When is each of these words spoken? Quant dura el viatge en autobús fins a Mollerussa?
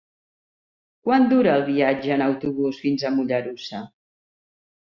Quant 1.07 1.27
dura 1.33 1.51
el 1.57 1.67
viatge 1.67 2.13
en 2.15 2.25
autobús 2.29 2.83
fins 2.87 3.05
a 3.11 3.15
Mollerussa? 3.19 3.83